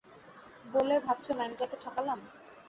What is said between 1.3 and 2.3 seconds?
ম্যানেজারকে ঠকালাম?